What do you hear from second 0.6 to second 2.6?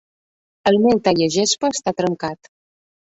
El meu tallagespa està trencat.